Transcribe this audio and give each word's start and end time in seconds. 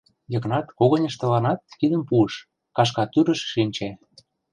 —Йыгнат 0.33 0.67
когыньыштланат 0.79 1.59
кидым 1.79 2.01
пуыш, 2.09 2.33
кашка 2.75 3.03
тӱрыш 3.13 3.39
шинче. 3.51 3.89